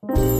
Bringing 0.00 0.37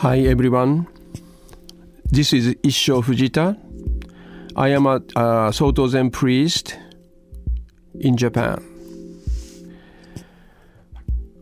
Hi 0.00 0.20
everyone. 0.20 0.86
This 2.06 2.32
is 2.32 2.54
Issho 2.64 3.04
Fujita. 3.04 3.54
I 4.56 4.68
am 4.68 4.86
a 4.86 5.02
uh, 5.14 5.52
Soto 5.52 5.88
Zen 5.88 6.10
priest 6.10 6.78
in 8.00 8.16
Japan. 8.16 8.64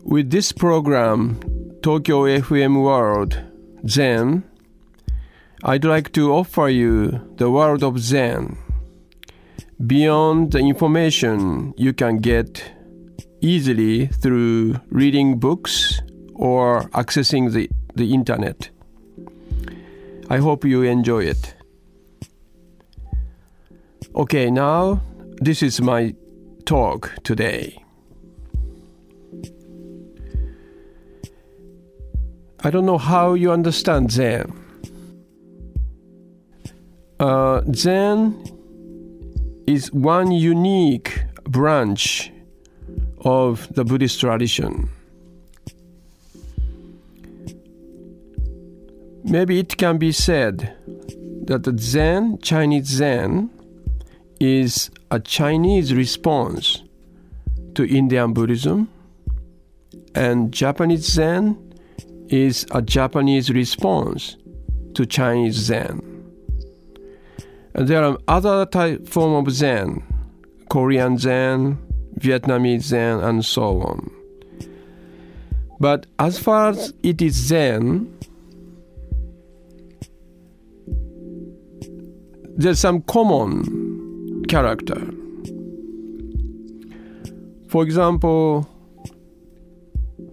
With 0.03 0.29
this 0.29 0.51
program, 0.51 1.39
Tokyo 1.81 2.23
FM 2.23 2.83
World 2.83 3.41
Zen, 3.87 4.43
I'd 5.63 5.85
like 5.85 6.11
to 6.11 6.33
offer 6.33 6.67
you 6.67 7.11
the 7.37 7.49
world 7.49 7.81
of 7.81 7.97
Zen 7.97 8.57
beyond 9.87 10.51
the 10.51 10.59
information 10.59 11.73
you 11.77 11.93
can 11.93 12.17
get 12.17 12.61
easily 13.39 14.07
through 14.07 14.75
reading 14.89 15.39
books 15.39 16.01
or 16.35 16.89
accessing 16.89 17.53
the, 17.53 17.69
the 17.99 18.13
internet. 18.13 18.69
I 20.29 20.37
hope 20.37 20.63
you 20.65 20.81
enjoy 20.83 21.25
it. 21.25 21.53
Okay, 24.15 24.49
now 24.49 25.01
this 25.41 25.61
is 25.61 25.81
my 25.81 26.15
talk 26.65 27.11
today. 27.23 27.83
I 32.61 32.69
don't 32.71 32.85
know 32.85 32.97
how 32.97 33.33
you 33.35 33.51
understand 33.51 34.11
Zen. 34.11 34.51
Uh, 37.19 37.61
Zen 37.73 38.35
is 39.67 39.91
one 39.91 40.31
unique 40.31 41.23
branch 41.43 42.31
of 43.21 43.67
the 43.75 43.83
Buddhist 43.83 44.19
tradition. 44.19 44.89
Maybe 49.29 49.59
it 49.59 49.77
can 49.77 49.99
be 49.99 50.11
said 50.11 50.75
that 51.45 51.63
the 51.63 51.77
Zen, 51.77 52.39
Chinese 52.39 52.87
Zen, 52.87 53.51
is 54.39 54.89
a 55.11 55.19
Chinese 55.19 55.93
response 55.93 56.81
to 57.75 57.87
Indian 57.87 58.33
Buddhism, 58.33 58.89
and 60.15 60.51
Japanese 60.51 61.05
Zen 61.05 61.57
is 62.29 62.65
a 62.71 62.81
Japanese 62.81 63.51
response 63.51 64.35
to 64.95 65.05
Chinese 65.05 65.55
Zen. 65.55 66.01
And 67.75 67.87
there 67.87 68.03
are 68.03 68.17
other 68.27 68.65
type 68.65 69.07
form 69.07 69.45
of 69.45 69.53
Zen, 69.53 70.01
Korean 70.69 71.19
Zen, 71.19 71.77
Vietnamese 72.19 72.81
Zen, 72.81 73.19
and 73.19 73.45
so 73.45 73.81
on. 73.81 74.09
But 75.79 76.07
as 76.17 76.39
far 76.39 76.69
as 76.69 76.95
it 77.03 77.21
is 77.21 77.35
Zen, 77.35 78.18
there's 82.59 82.77
some 82.77 83.01
common 83.03 84.43
character. 84.49 84.99
For 87.69 87.83
example, 87.83 88.67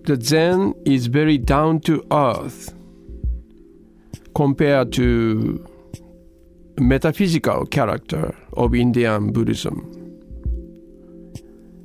the 0.06 0.20
Zen 0.20 0.74
is 0.84 1.06
very 1.06 1.38
down 1.38 1.78
to 1.82 2.04
earth 2.10 2.74
compared 4.34 4.92
to 4.94 5.64
metaphysical 6.80 7.64
character 7.66 8.34
of 8.54 8.74
Indian 8.74 9.32
Buddhism. 9.32 9.92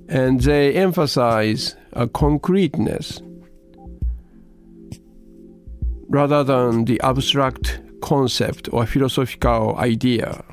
And 0.09 0.41
they 0.41 0.73
emphasize 0.73 1.75
a 1.93 2.07
concreteness 2.07 3.21
rather 6.09 6.43
than 6.43 6.85
the 6.85 6.99
abstract 7.01 7.79
concept 8.01 8.69
or 8.71 8.85
philosophical 8.85 9.77
idea. 9.77 10.43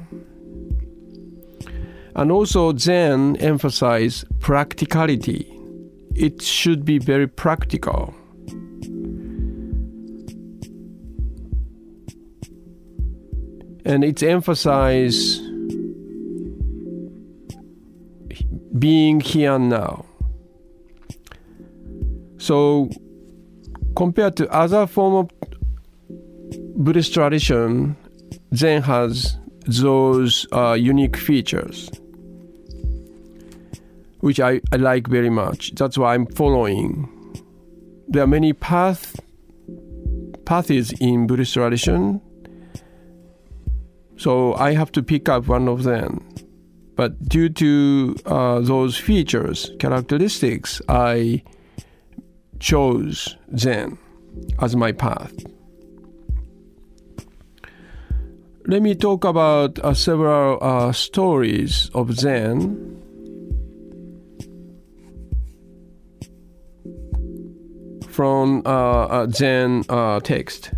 And 2.14 2.32
also 2.32 2.76
Zen 2.76 3.36
emphasize 3.36 4.24
practicality. 4.40 5.46
It 6.14 6.42
should 6.42 6.84
be 6.84 6.98
very 6.98 7.28
practical. 7.28 8.14
And 13.84 14.04
it's 14.04 14.22
emphasize 14.22 15.40
being 18.78 19.20
here 19.20 19.54
and 19.54 19.70
now. 19.70 20.04
So 22.38 22.90
compared 23.96 24.36
to 24.36 24.48
other 24.52 24.86
form 24.86 25.14
of 25.14 25.47
Buddhist 26.78 27.12
tradition, 27.12 27.96
Zen 28.54 28.82
has 28.82 29.36
those 29.66 30.46
uh, 30.52 30.74
unique 30.74 31.16
features, 31.16 31.90
which 34.20 34.38
I, 34.38 34.60
I 34.72 34.76
like 34.76 35.08
very 35.08 35.28
much. 35.28 35.72
That's 35.74 35.98
why 35.98 36.14
I'm 36.14 36.26
following. 36.26 37.08
There 38.06 38.22
are 38.22 38.28
many 38.28 38.52
path, 38.52 39.18
paths 40.44 40.92
in 41.00 41.26
Buddhist 41.26 41.52
tradition, 41.52 42.20
so 44.16 44.54
I 44.54 44.72
have 44.74 44.92
to 44.92 45.02
pick 45.02 45.28
up 45.28 45.48
one 45.48 45.66
of 45.66 45.82
them. 45.82 46.24
But 46.94 47.28
due 47.28 47.48
to 47.48 48.14
uh, 48.24 48.60
those 48.60 48.96
features, 48.96 49.72
characteristics, 49.80 50.80
I 50.88 51.42
chose 52.60 53.36
Zen 53.56 53.98
as 54.60 54.76
my 54.76 54.92
path. 54.92 55.34
Let 58.70 58.82
me 58.82 58.94
talk 58.94 59.24
about 59.24 59.78
uh, 59.78 59.94
several 59.94 60.58
uh, 60.60 60.92
stories 60.92 61.90
of 61.94 62.12
Zen. 62.12 63.00
From 68.10 68.60
uh, 68.66 69.22
a 69.22 69.28
Zen 69.32 69.84
uh, 69.88 70.20
text. 70.20 70.72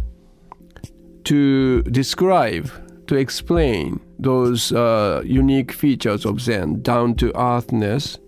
To 1.24 1.82
describe, 1.82 2.70
to 3.08 3.16
explain 3.16 3.98
those 4.20 4.70
uh, 4.70 5.22
unique 5.24 5.72
features 5.72 6.24
of 6.24 6.40
Zen, 6.40 6.82
down 6.82 7.16
to 7.16 7.32
earthness, 7.36 8.18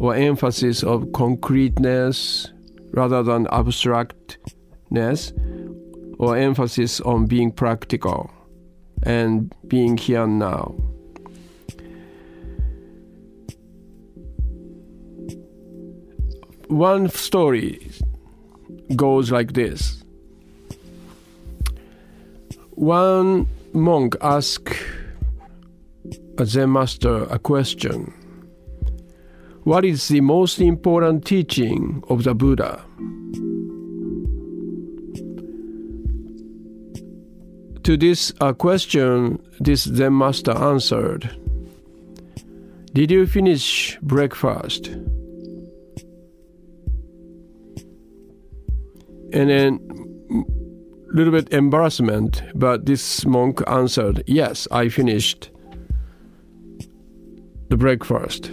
or 0.00 0.16
emphasis 0.16 0.82
of 0.82 1.12
concreteness 1.12 2.52
rather 2.90 3.22
than 3.22 3.46
abstractness, 3.52 5.32
or 6.18 6.36
emphasis 6.36 7.00
on 7.02 7.26
being 7.26 7.52
practical 7.52 8.28
and 9.02 9.54
being 9.68 9.96
here 9.96 10.26
now. 10.26 10.74
One 16.68 17.08
story 17.10 17.90
goes 18.96 19.30
like 19.30 19.52
this. 19.52 20.02
One 22.70 23.46
monk 23.72 24.16
asked 24.20 24.74
a 26.38 26.46
Zen 26.46 26.72
master 26.72 27.24
a 27.24 27.38
question 27.38 28.12
What 29.64 29.84
is 29.84 30.08
the 30.08 30.20
most 30.20 30.60
important 30.60 31.26
teaching 31.26 32.02
of 32.08 32.24
the 32.24 32.34
Buddha? 32.34 32.82
To 37.84 37.96
this 37.96 38.32
uh, 38.40 38.52
question, 38.52 39.42
this 39.58 39.82
Zen 39.82 40.16
master 40.16 40.52
answered 40.52 41.28
Did 42.92 43.10
you 43.10 43.26
finish 43.26 43.98
breakfast? 44.02 44.86
And 49.32 49.50
then 49.50 49.80
a 50.30 51.16
little 51.16 51.32
bit 51.32 51.52
embarrassment, 51.52 52.42
but 52.54 52.86
this 52.86 53.26
monk 53.26 53.62
answered, 53.66 54.22
"Yes, 54.26 54.68
I 54.70 54.88
finished 54.88 55.50
the 57.68 57.76
breakfast." 57.76 58.50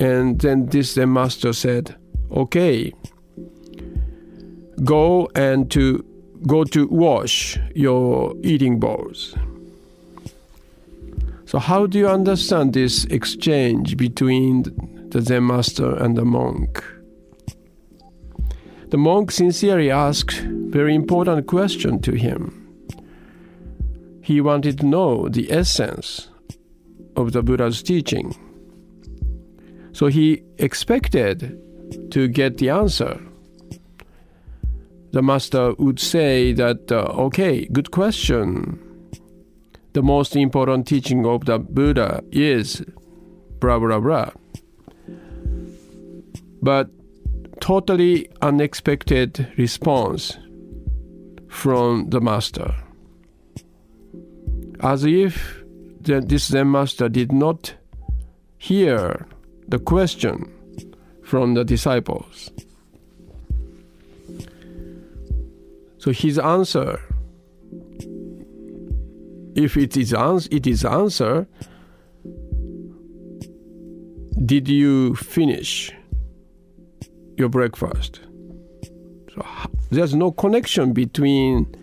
And 0.00 0.40
then 0.40 0.66
this 0.66 0.94
Zen 0.94 1.12
master 1.12 1.52
said, 1.52 1.94
"Okay, 2.32 2.92
go 4.82 5.28
and 5.36 5.70
to 5.70 6.04
go 6.46 6.64
to 6.64 6.86
wash 6.88 7.58
your 7.74 8.34
eating 8.42 8.78
bowls." 8.80 9.34
So 11.46 11.58
how 11.58 11.86
do 11.86 11.98
you 11.98 12.08
understand 12.08 12.72
this 12.72 13.04
exchange 13.04 13.96
between 13.96 14.64
the 15.10 15.22
Zen 15.22 15.46
master 15.46 15.94
and 15.94 16.16
the 16.16 16.24
monk? 16.24 16.82
The 18.90 18.98
monk 18.98 19.30
sincerely 19.30 19.90
asked 19.90 20.44
very 20.70 20.94
important 20.94 21.46
question 21.46 22.00
to 22.00 22.12
him. 22.12 22.52
He 24.22 24.40
wanted 24.40 24.78
to 24.78 24.86
know 24.86 25.28
the 25.28 25.50
essence 25.52 26.28
of 27.14 27.32
the 27.32 27.42
Buddha's 27.42 27.82
teaching. 27.82 28.34
So 29.92 30.08
he 30.08 30.42
expected 30.58 31.58
to 32.10 32.28
get 32.28 32.58
the 32.58 32.70
answer. 32.70 33.20
The 35.16 35.22
master 35.22 35.72
would 35.78 35.98
say 35.98 36.52
that, 36.52 36.92
uh, 36.92 37.06
okay, 37.28 37.64
good 37.72 37.90
question. 37.90 38.78
The 39.94 40.02
most 40.02 40.36
important 40.36 40.86
teaching 40.86 41.24
of 41.24 41.46
the 41.46 41.58
Buddha 41.58 42.22
is 42.30 42.84
blah, 43.58 43.78
blah, 43.78 43.98
blah. 43.98 44.32
But 46.60 46.90
totally 47.60 48.28
unexpected 48.42 49.50
response 49.56 50.36
from 51.48 52.10
the 52.10 52.20
master. 52.20 52.74
As 54.80 55.04
if 55.04 55.64
the, 55.98 56.20
this 56.20 56.48
Zen 56.48 56.70
master 56.70 57.08
did 57.08 57.32
not 57.32 57.74
hear 58.58 59.26
the 59.66 59.78
question 59.78 60.52
from 61.24 61.54
the 61.54 61.64
disciples. 61.64 62.50
So 66.06 66.12
his 66.12 66.38
answer, 66.38 67.00
if 69.56 69.76
it 69.76 69.96
is, 69.96 70.14
ans- 70.14 70.46
it 70.52 70.64
is 70.64 70.84
answer, 70.84 71.48
did 74.44 74.68
you 74.68 75.16
finish 75.16 75.90
your 77.36 77.48
breakfast? 77.48 78.20
So 79.34 79.44
there's 79.90 80.14
no 80.14 80.30
connection 80.30 80.92
between 80.92 81.74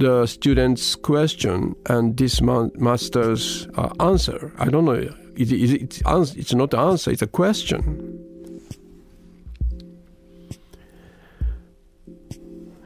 the 0.00 0.26
student's 0.26 0.94
question 0.94 1.76
and 1.86 2.18
this 2.18 2.42
ma- 2.42 2.68
master's 2.74 3.66
uh, 3.78 3.88
answer. 4.00 4.52
I 4.58 4.68
don't 4.68 4.84
know. 4.84 4.92
It, 4.92 5.50
it, 5.50 6.02
it's, 6.06 6.34
it's 6.34 6.52
not 6.52 6.74
an 6.74 6.80
answer, 6.80 7.10
it's 7.10 7.22
a 7.22 7.26
question. 7.26 8.13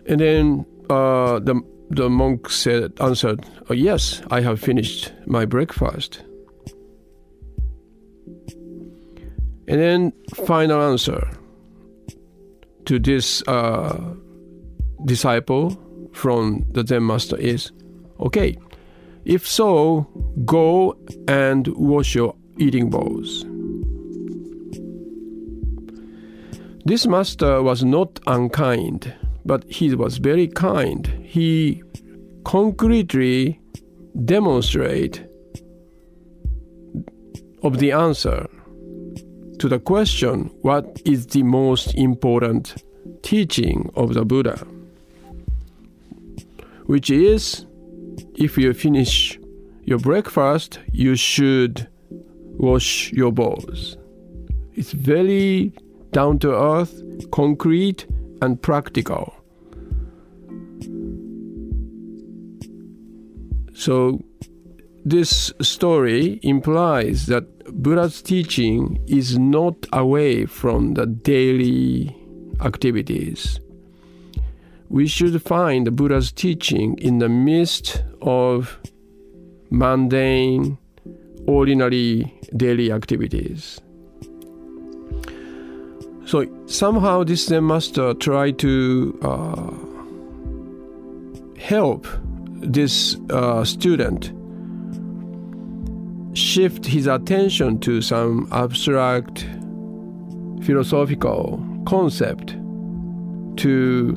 And 0.09 0.21
then 0.21 0.67
uh, 0.91 1.39
the, 1.39 1.61
the 1.91 2.09
monk 2.09 2.51
said, 2.51 2.93
answered, 3.01 3.45
oh, 3.69 3.75
Yes, 3.75 4.23
I 4.31 4.41
have 4.41 4.61
finished 4.61 5.13
my 5.27 5.45
breakfast. 5.45 6.23
And 9.69 9.79
then, 9.79 10.13
final 10.35 10.81
answer 10.81 11.31
to 12.87 12.99
this 12.99 13.43
uh, 13.47 14.15
disciple 15.05 15.77
from 16.15 16.65
the 16.73 16.87
Zen 16.87 17.07
master 17.07 17.37
is 17.37 17.71
okay, 18.19 18.57
if 19.27 19.47
so, 19.47 20.09
go 20.47 20.97
and 21.29 21.69
wash 21.77 22.15
your 22.15 22.35
eating 22.57 22.89
bowls. 22.89 23.45
This 26.87 27.07
master 27.07 27.63
was 27.63 27.85
not 27.85 28.19
unkind, 28.27 29.13
but 29.49 29.65
he 29.65 29.95
was 29.95 30.19
very 30.19 30.47
kind. 30.47 31.07
He 31.25 31.83
concretely 32.45 33.59
demonstrate 34.25 35.25
of 37.63 37.79
the 37.79 37.91
answer 37.93 38.47
to 39.59 39.69
the 39.69 39.81
question 39.81 40.51
what 40.61 41.01
is 41.07 41.27
the 41.29 41.43
most 41.43 41.95
important 41.95 42.85
teaching 43.23 43.91
of 43.97 44.13
the 44.13 44.25
Buddha, 44.25 44.59
which 46.85 47.09
is 47.11 47.65
if 48.35 48.59
you 48.59 48.75
finish 48.75 49.41
your 49.85 49.99
breakfast, 49.99 50.79
you 50.93 51.17
should 51.17 51.89
wash 52.59 53.11
your 53.13 53.33
bowls. 53.33 53.97
It's 54.75 54.93
very 54.93 55.73
down 56.13 56.39
to 56.41 56.55
earth, 56.55 57.03
concrete, 57.33 58.07
and 58.43 58.61
practical. 58.61 59.38
So, 63.79 64.21
this 65.05 65.53
story 65.63 66.41
implies 66.43 67.27
that 67.27 67.47
Buddha's 67.81 68.21
teaching 68.21 68.99
is 69.07 69.39
not 69.39 69.87
away 69.93 70.47
from 70.47 70.95
the 70.95 71.07
daily 71.07 72.13
activities. 72.61 73.61
We 74.89 75.07
should 75.07 75.41
find 75.41 75.95
Buddha's 75.95 76.33
teaching 76.33 76.99
in 76.99 77.19
the 77.19 77.29
midst 77.29 78.03
of 78.21 78.81
mundane, 79.71 80.77
ordinary 81.47 82.35
daily 82.57 82.91
activities. 82.91 83.81
So 86.27 86.47
somehow 86.67 87.23
this 87.23 87.47
Zen 87.47 87.65
master 87.69 88.13
tried 88.15 88.59
to 88.59 89.19
uh, 89.23 89.71
help 91.61 92.09
this 92.61 93.17
uh, 93.31 93.65
student 93.65 94.33
shift 96.37 96.85
his 96.87 97.07
attention 97.07 97.79
to 97.81 98.01
some 98.01 98.49
abstract 98.53 99.47
philosophical 100.63 101.65
concept 101.87 102.57
to 103.57 104.15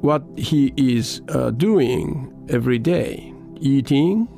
what 0.00 0.22
he 0.36 0.72
is 0.76 1.22
uh, 1.28 1.50
doing 1.50 2.28
every 2.48 2.78
day 2.78 3.32
eating 3.60 4.28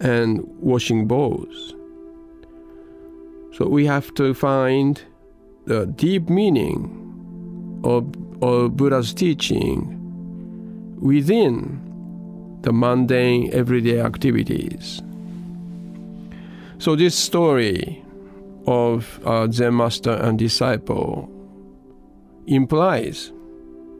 and 0.00 0.40
washing 0.60 1.06
bowls. 1.06 1.74
So 3.52 3.68
we 3.68 3.84
have 3.84 4.14
to 4.14 4.32
find 4.32 5.00
the 5.66 5.86
deep 5.86 6.30
meaning 6.30 7.80
of, 7.84 8.06
of 8.42 8.76
Buddha's 8.76 9.12
teaching 9.12 9.98
within 11.00 11.89
the 12.62 12.72
mundane 12.72 13.52
everyday 13.52 14.00
activities. 14.00 15.02
So 16.78 16.96
this 16.96 17.14
story 17.14 18.02
of 18.66 19.20
uh, 19.24 19.50
Zen 19.50 19.76
master 19.76 20.12
and 20.12 20.38
disciple 20.38 21.28
implies 22.46 23.32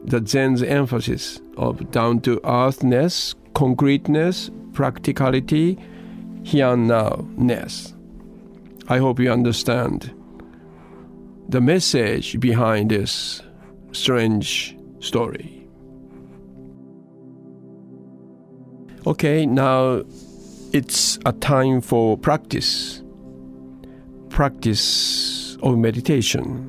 that 0.05 0.27
Zen's 0.27 0.63
emphasis 0.63 1.39
of 1.57 1.91
down 1.91 2.21
to 2.21 2.39
earthness, 2.43 3.35
concreteness, 3.53 4.49
practicality, 4.73 5.77
here 6.43 6.69
and 6.69 6.87
now 6.87 7.27
ness. 7.37 7.93
I 8.87 8.97
hope 8.97 9.19
you 9.19 9.31
understand 9.31 10.11
the 11.49 11.61
message 11.61 12.39
behind 12.39 12.89
this 12.89 13.41
strange 13.91 14.75
story. 14.99 15.60
Okay, 19.07 19.47
now 19.47 20.03
it's 20.73 21.17
a 21.25 21.31
time 21.31 21.81
for 21.81 22.15
practice. 22.17 23.01
Practice 24.29 25.57
of 25.63 25.79
meditation. 25.79 26.67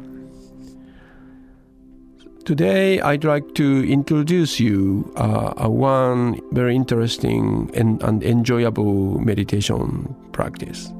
Today, 2.47 3.03
I'd 3.03 3.25
like 3.25 3.55
to 3.57 3.87
introduce 3.87 4.59
you 4.59 5.13
uh, 5.17 5.53
a 5.59 5.69
one 5.69 6.41
very 6.53 6.75
interesting 6.75 7.71
and, 7.75 8.03
and 8.03 8.23
enjoyable 8.23 9.19
meditation 9.19 10.17
practice. 10.33 10.91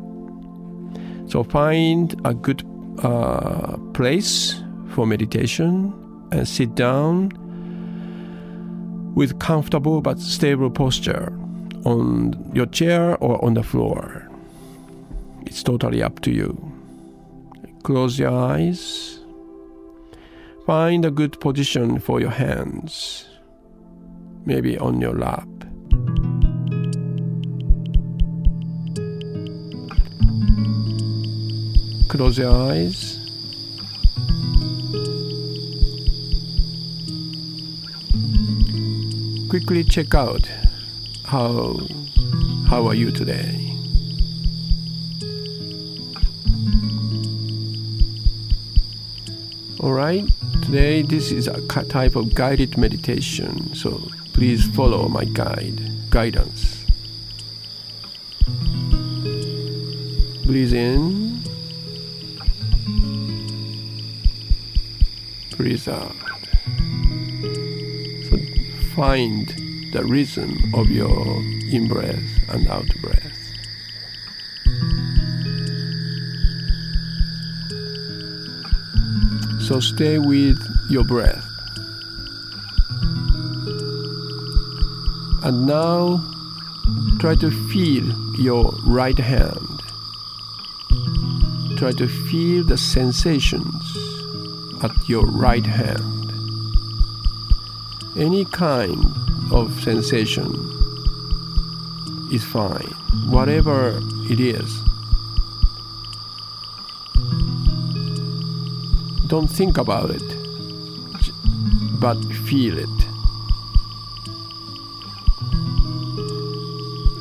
So, 1.29 1.43
find 1.45 2.15
a 2.27 2.35
good 2.35 2.63
uh, 2.99 3.79
place 3.95 4.61
for 4.91 5.07
meditation 5.07 5.95
and 6.31 6.47
sit 6.47 6.75
down 6.75 7.33
with 9.15 9.39
comfortable 9.39 10.01
but 10.01 10.19
stable 10.21 10.71
posture 10.71 11.33
on 11.85 12.51
your 12.55 12.67
chair 12.67 13.17
or 13.19 13.43
on 13.45 13.55
the 13.55 13.63
floor. 13.63 14.29
It's 15.47 15.63
totally 15.63 16.03
up 16.03 16.21
to 16.21 16.31
you. 16.31 16.57
Close 17.83 18.19
your 18.19 18.31
eyes. 18.31 19.19
Find 20.67 21.05
a 21.05 21.11
good 21.11 21.41
position 21.41 21.99
for 21.99 22.21
your 22.21 22.31
hands. 22.31 23.29
maybe 24.45 24.79
on 24.79 25.01
your 25.01 25.15
lap. 25.15 25.49
Close 32.09 32.39
your 32.39 32.51
eyes. 32.51 33.22
Quickly 39.53 39.85
check 39.85 40.15
out 40.15 40.49
how 41.27 41.79
how 42.69 42.87
are 42.87 42.95
you 42.95 43.11
today? 43.11 43.77
All 49.79 49.93
right, 49.93 50.25
today 50.63 51.03
this 51.03 51.33
is 51.33 51.49
a 51.49 51.61
type 51.67 52.17
of 52.17 52.35
guided 52.35 52.79
meditation, 52.79 53.75
so 53.75 54.01
please 54.33 54.65
follow 54.69 55.07
my 55.09 55.27
guide 55.27 55.83
guidance. 56.09 56.87
Breathe 60.47 60.73
in, 60.73 61.43
breathe 65.59 65.87
out. 65.91 66.32
Find 68.95 69.49
the 69.93 70.05
rhythm 70.05 70.75
of 70.75 70.91
your 70.91 71.43
in 71.71 71.89
breath 71.89 72.49
and 72.51 72.69
out 72.69 72.89
breath. 73.01 73.33
So 79.63 79.81
stay 79.81 80.19
with 80.19 80.59
your 80.91 81.05
breath. 81.05 81.47
And 85.43 85.67
now 85.67 86.23
try 87.19 87.35
to 87.37 87.51
feel 87.71 88.05
your 88.37 88.75
right 88.85 89.19
hand. 89.19 89.83
Try 91.79 91.93
to 91.93 92.09
feel 92.09 92.65
the 92.65 92.77
sensations 92.77 93.97
at 94.83 94.93
your 95.09 95.25
right 95.25 95.65
hand. 95.65 96.22
Any 98.17 98.45
kind 98.45 99.05
of 99.51 99.81
sensation 99.81 100.53
is 102.31 102.45
fine, 102.45 102.95
whatever 103.29 104.01
it 104.31 104.39
is. 104.39 104.83
Don't 109.27 109.49
think 109.49 109.79
about 109.79 110.11
it, 110.11 110.23
but 111.99 112.23
feel 112.47 112.79
it. 112.79 112.99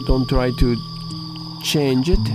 Don't 0.06 0.28
try 0.28 0.52
to 0.52 0.76
change 1.64 2.10
it. 2.10 2.28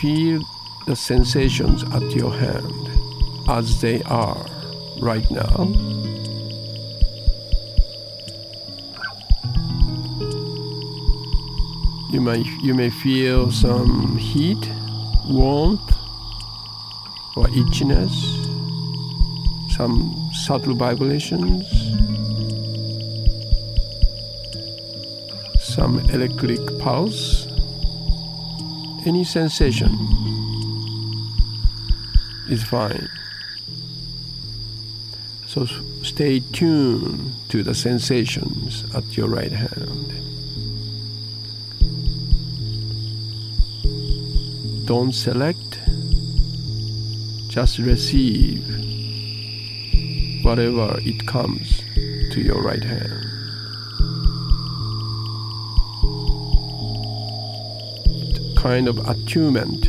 Feel 0.00 0.42
the 0.86 0.94
sensations 0.94 1.82
at 1.82 2.14
your 2.14 2.32
hand 2.32 2.90
as 3.48 3.80
they 3.80 4.02
are 4.04 4.49
right 5.00 5.28
now. 5.30 5.64
You 12.10 12.20
may 12.20 12.42
you 12.62 12.74
may 12.74 12.90
feel 12.90 13.50
some 13.50 14.16
heat, 14.18 14.68
warmth, 15.26 15.90
or 17.36 17.46
itchiness, 17.46 18.14
some 19.76 20.30
subtle 20.32 20.74
vibrations, 20.74 21.66
some 25.60 26.00
electric 26.10 26.60
pulse, 26.78 27.46
any 29.06 29.24
sensation 29.24 29.90
is 32.48 32.64
fine. 32.64 33.08
So 35.50 35.66
stay 36.04 36.38
tuned 36.38 37.32
to 37.48 37.64
the 37.64 37.74
sensations 37.74 38.84
at 38.94 39.16
your 39.16 39.26
right 39.26 39.50
hand. 39.50 40.06
Don't 44.86 45.10
select, 45.10 45.80
just 47.48 47.80
receive 47.80 48.62
whatever 50.44 51.00
it 51.00 51.26
comes 51.26 51.82
to 52.32 52.40
your 52.40 52.62
right 52.62 52.84
hand. 52.84 53.26
Kind 58.56 58.86
of 58.86 58.98
attunement 59.08 59.82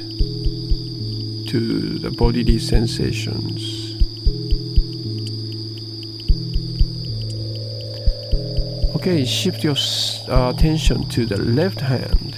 to 1.49 1.99
the 1.99 2.09
bodily 2.09 2.57
sensations. 2.57 3.80
Okay, 9.01 9.25
shift 9.25 9.63
your 9.63 9.75
uh, 10.29 10.53
attention 10.55 11.09
to 11.09 11.25
the 11.25 11.35
left 11.37 11.81
hand. 11.81 12.35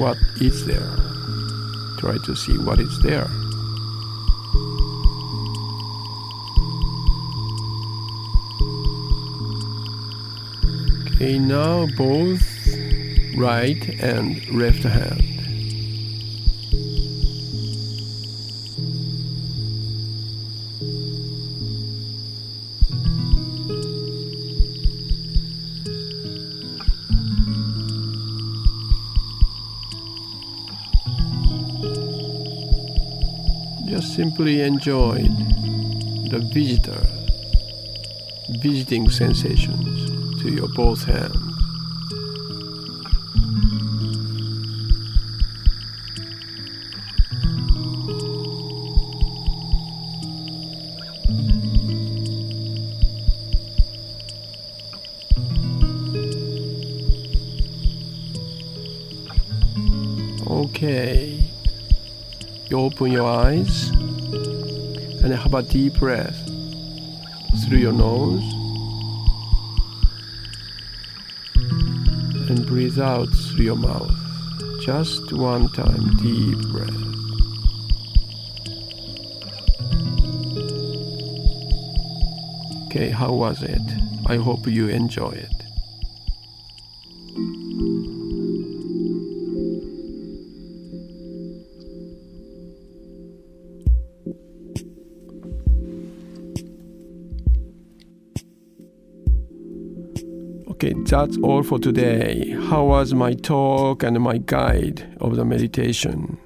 What 0.00 0.16
is 0.40 0.64
there? 0.64 0.88
Try 1.98 2.16
to 2.24 2.34
see 2.34 2.56
what 2.56 2.80
is 2.80 2.98
there. 3.02 3.28
Okay, 11.12 11.38
now 11.38 11.84
both 11.98 12.42
right 13.36 13.86
and 14.00 14.48
left 14.48 14.84
hand. 14.84 15.33
Simply 34.24 34.62
enjoy 34.62 35.18
the 36.30 36.40
visitor, 36.50 37.06
visiting 38.58 39.10
sensations 39.10 40.40
to 40.40 40.48
your 40.50 40.66
both 40.68 41.04
hands. 41.04 41.36
Okay. 60.46 61.44
You 62.70 62.80
open 62.80 63.12
your 63.12 63.26
eyes 63.26 63.92
and 65.24 65.32
have 65.32 65.54
a 65.54 65.62
deep 65.62 65.94
breath 65.94 66.36
through 67.64 67.78
your 67.78 67.94
nose 67.94 68.44
and 72.50 72.66
breathe 72.66 72.98
out 72.98 73.30
through 73.30 73.64
your 73.64 73.76
mouth. 73.76 74.12
Just 74.82 75.32
one 75.32 75.72
time, 75.72 76.14
deep 76.18 76.58
breath. 76.68 76.90
Okay, 82.84 83.08
how 83.08 83.32
was 83.32 83.62
it? 83.62 83.80
I 84.26 84.36
hope 84.36 84.66
you 84.66 84.88
enjoy 84.88 85.30
it. 85.30 85.73
That's 101.06 101.36
all 101.42 101.62
for 101.62 101.78
today. 101.78 102.56
How 102.68 102.84
was 102.84 103.14
my 103.14 103.34
talk 103.34 104.02
and 104.02 104.18
my 104.20 104.38
guide 104.38 105.16
of 105.20 105.36
the 105.36 105.44
meditation? 105.44 106.38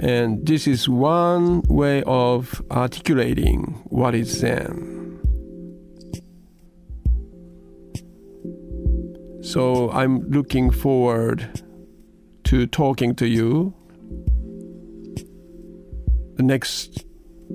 And 0.00 0.46
this 0.46 0.66
is 0.66 0.88
one 0.88 1.62
way 1.68 2.02
of 2.04 2.62
articulating 2.70 3.82
what 3.86 4.14
is 4.14 4.40
Zen. 4.40 5.20
So 9.42 9.90
I'm 9.92 10.28
looking 10.28 10.70
forward 10.70 11.62
to 12.44 12.66
talking 12.66 13.14
to 13.16 13.26
you 13.26 13.74
the 16.36 16.42
next 16.42 17.04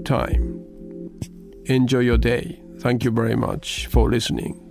time. 0.05 0.61
Enjoy 1.65 1.99
your 1.99 2.17
day. 2.17 2.61
Thank 2.79 3.03
you 3.03 3.11
very 3.11 3.35
much 3.35 3.87
for 3.87 4.09
listening. 4.09 4.62